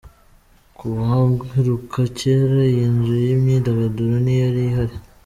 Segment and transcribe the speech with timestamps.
[0.77, 4.95] Ku bahaheruka cyera, iyi nzu y'imyidagaduro ntiyari ihari.